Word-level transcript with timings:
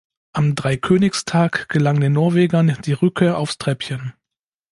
Am 0.33 0.55
Dreikönigstag 0.55 1.69
gelang 1.69 1.99
den 1.99 2.13
Norwegern 2.13 2.75
die 2.85 2.93
Rückkehr 2.93 3.37
aufs 3.37 3.59
Treppchen. 3.59 4.13